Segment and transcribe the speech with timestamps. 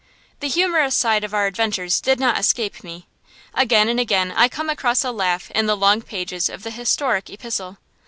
[0.39, 3.05] The humorous side of our adventures did not escape me.
[3.53, 7.29] Again and again I come across a laugh in the long pages of the historic
[7.29, 7.77] epistle.